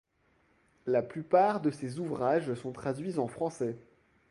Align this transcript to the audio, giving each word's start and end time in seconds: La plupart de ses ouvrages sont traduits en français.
La 0.87 1.03
plupart 1.03 1.61
de 1.61 1.69
ses 1.69 1.99
ouvrages 1.99 2.55
sont 2.55 2.71
traduits 2.71 3.19
en 3.19 3.27
français. 3.27 3.77